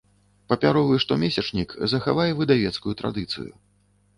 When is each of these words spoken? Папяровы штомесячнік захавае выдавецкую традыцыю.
Папяровы 0.53 0.95
штомесячнік 1.03 1.75
захавае 1.93 2.27
выдавецкую 2.41 2.93
традыцыю. 3.03 3.51